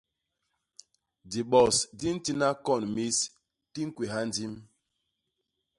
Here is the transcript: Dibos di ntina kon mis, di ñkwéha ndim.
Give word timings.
Dibos 1.29 1.75
di 1.97 2.07
ntina 2.15 2.47
kon 2.65 2.83
mis, 2.95 3.17
di 3.73 3.81
ñkwéha 3.87 4.19
ndim. 4.27 4.53